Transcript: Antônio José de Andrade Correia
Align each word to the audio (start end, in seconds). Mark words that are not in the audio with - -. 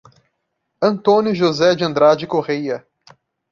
Antônio 0.81 1.35
José 1.35 1.75
de 1.75 1.83
Andrade 1.83 2.25
Correia 2.25 2.87